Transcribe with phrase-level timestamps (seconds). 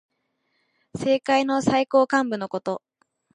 [0.95, 2.81] 政界の最高幹部のこと。